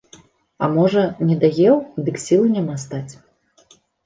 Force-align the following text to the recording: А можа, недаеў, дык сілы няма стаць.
А 0.63 0.69
можа, 0.77 1.03
недаеў, 1.31 1.77
дык 2.09 2.15
сілы 2.25 2.45
няма 2.57 2.79
стаць. 2.87 3.05